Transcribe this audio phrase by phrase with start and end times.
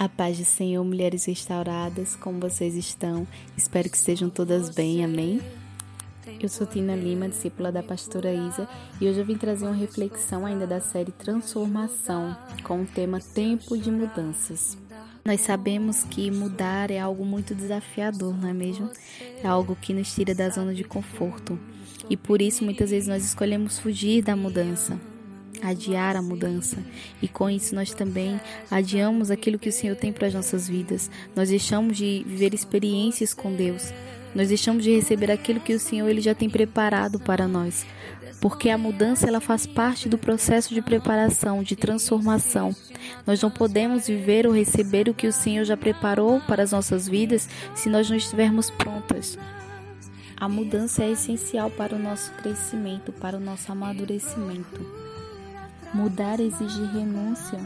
[0.00, 3.28] A paz do Senhor, mulheres restauradas, como vocês estão?
[3.54, 5.42] Espero que estejam todas bem, amém?
[6.40, 8.66] Eu sou Tina Lima, discípula da pastora Isa,
[8.98, 12.34] e hoje eu vim trazer uma reflexão ainda da série Transformação,
[12.64, 14.74] com o tema Tempo de Mudanças.
[15.22, 18.90] Nós sabemos que mudar é algo muito desafiador, não é mesmo?
[19.44, 21.60] É algo que nos tira da zona de conforto.
[22.08, 24.98] E por isso muitas vezes nós escolhemos fugir da mudança
[25.62, 26.78] adiar a mudança.
[27.20, 28.40] E com isso nós também
[28.70, 31.10] adiamos aquilo que o Senhor tem para as nossas vidas.
[31.34, 33.92] Nós deixamos de viver experiências com Deus.
[34.34, 37.84] Nós deixamos de receber aquilo que o Senhor ele já tem preparado para nós.
[38.40, 42.74] Porque a mudança ela faz parte do processo de preparação, de transformação.
[43.26, 47.06] Nós não podemos viver ou receber o que o Senhor já preparou para as nossas
[47.06, 49.36] vidas se nós não estivermos prontas.
[50.40, 55.09] A mudança é essencial para o nosso crescimento, para o nosso amadurecimento.
[55.92, 57.58] Mudar exige renúncia.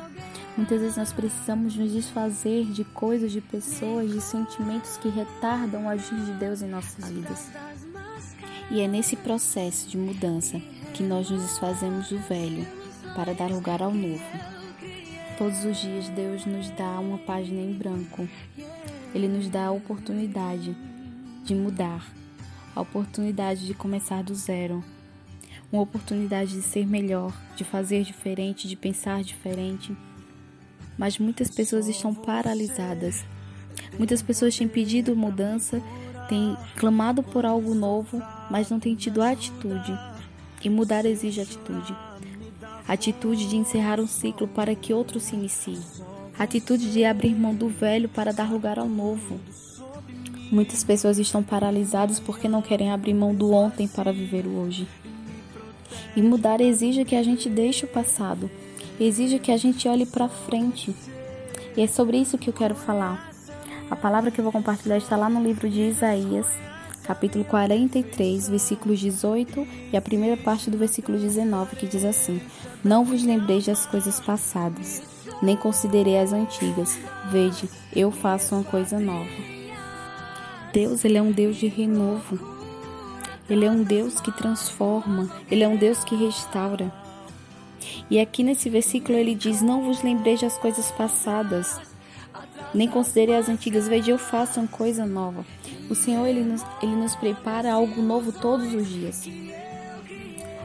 [0.57, 5.89] Muitas vezes nós precisamos nos desfazer de coisas, de pessoas, de sentimentos que retardam o
[5.89, 7.51] agir de Deus em nossas vidas.
[8.71, 10.59] E é nesse processo de mudança
[10.95, 12.67] que nós nos desfazemos do velho
[13.15, 14.25] para dar lugar ao novo.
[15.37, 18.27] Todos os dias Deus nos dá uma página em branco.
[19.15, 20.75] Ele nos dá a oportunidade
[21.45, 22.07] de mudar,
[22.75, 24.83] a oportunidade de começar do zero,
[25.73, 29.97] uma oportunidade de ser melhor, de fazer diferente, de pensar diferente.
[30.97, 33.25] Mas muitas pessoas estão paralisadas.
[33.99, 35.83] Muitas pessoas têm pedido mudança,
[36.29, 39.99] têm clamado por algo novo, mas não têm tido atitude.
[40.63, 41.95] E mudar exige atitude.
[42.87, 45.81] Atitude de encerrar um ciclo para que outro se inicie.
[46.39, 49.41] Atitude de abrir mão do velho para dar lugar ao novo.
[50.51, 54.87] Muitas pessoas estão paralisadas porque não querem abrir mão do ontem para viver o hoje.
[56.17, 58.51] E mudar exige que a gente deixe o passado,
[59.01, 60.95] exige que a gente olhe para frente.
[61.77, 63.33] E é sobre isso que eu quero falar.
[63.91, 66.47] A palavra que eu vou compartilhar está lá no livro de Isaías,
[67.03, 72.41] capítulo 43, versículos 18 e a primeira parte do versículo 19, que diz assim:
[72.83, 75.03] Não vos lembreis das coisas passadas,
[75.43, 76.99] nem considerei as antigas.
[77.31, 79.29] Vede, eu faço uma coisa nova.
[80.73, 82.54] Deus, ele é um Deus de renovo.
[83.49, 86.93] Ele é um Deus que transforma, ele é um Deus que restaura.
[88.11, 91.81] E aqui nesse versículo ele diz: Não vos lembreis das coisas passadas,
[92.75, 95.45] nem considerei as antigas, veja, eu faço uma coisa nova.
[95.89, 99.29] O Senhor ele nos, ele nos prepara algo novo todos os dias.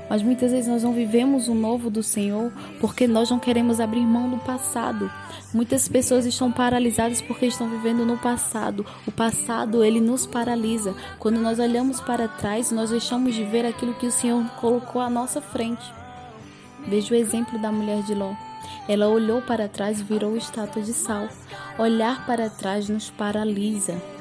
[0.09, 4.01] Mas muitas vezes nós não vivemos o novo do Senhor porque nós não queremos abrir
[4.01, 5.09] mão do passado.
[5.53, 8.85] Muitas pessoas estão paralisadas porque estão vivendo no passado.
[9.05, 10.95] O passado, ele nos paralisa.
[11.19, 15.09] Quando nós olhamos para trás, nós deixamos de ver aquilo que o Senhor colocou à
[15.09, 15.93] nossa frente.
[16.87, 18.33] Veja o exemplo da mulher de Ló.
[18.87, 21.27] Ela olhou para trás e virou estátua de sal.
[21.77, 24.18] Olhar para trás nos paralisa.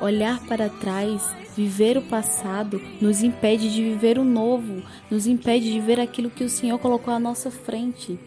[0.00, 5.80] Olhar para trás, viver o passado, nos impede de viver o novo, nos impede de
[5.80, 8.18] ver aquilo que o Senhor colocou à nossa frente.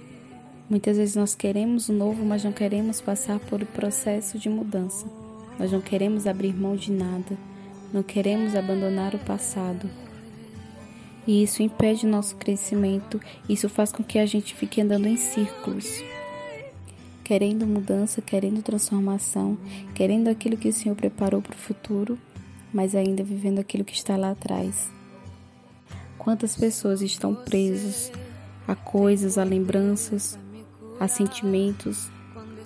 [0.69, 5.05] Muitas vezes nós queremos o novo, mas não queremos passar por o processo de mudança.
[5.59, 7.37] Nós não queremos abrir mão de nada,
[7.93, 9.89] não queremos abandonar o passado.
[11.25, 15.17] E isso impede o nosso crescimento, isso faz com que a gente fique andando em
[15.17, 16.01] círculos
[17.27, 19.57] querendo mudança, querendo transformação,
[19.93, 22.17] querendo aquilo que o Senhor preparou para o futuro,
[22.73, 24.89] mas ainda vivendo aquilo que está lá atrás.
[26.17, 28.13] Quantas pessoas estão presas
[28.65, 30.39] a coisas, a lembranças,
[31.01, 32.09] a sentimentos,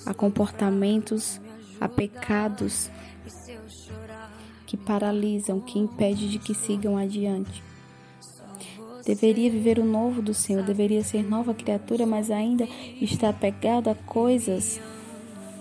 [0.06, 1.42] a comportamentos,
[1.80, 2.92] a pecados
[4.68, 7.64] que paralisam, que impedem de que sigam adiante.
[9.06, 12.68] Deveria viver o novo do Senhor, deveria ser nova criatura, mas ainda
[13.02, 14.80] está apegado a coisas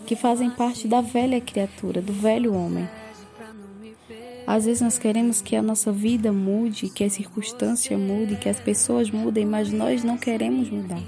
[0.07, 2.89] que fazem parte da velha criatura, do velho homem.
[4.47, 8.59] Às vezes nós queremos que a nossa vida mude, que a circunstância mude, que as
[8.59, 11.01] pessoas mudem, mas nós não queremos mudar.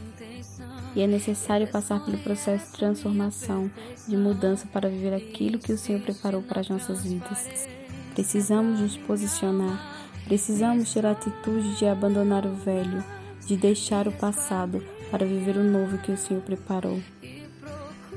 [0.94, 3.70] E é necessário passar pelo processo de transformação,
[4.06, 7.69] de mudança para viver aquilo que o Senhor preparou para as nossas vidas.
[8.14, 13.02] Precisamos nos posicionar Precisamos ter a atitude de abandonar o velho,
[13.46, 17.00] de deixar o passado para viver o novo que o Senhor preparou.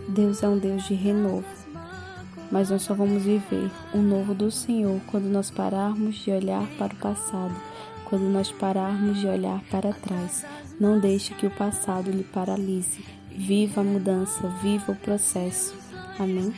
[0.07, 1.45] Deus é um Deus de renovo,
[2.51, 6.93] mas nós só vamos viver o novo do Senhor quando nós pararmos de olhar para
[6.93, 7.55] o passado,
[8.05, 10.45] quando nós pararmos de olhar para trás.
[10.79, 13.03] Não deixe que o passado lhe paralise.
[13.29, 15.75] Viva a mudança, viva o processo.
[16.19, 16.53] Amém?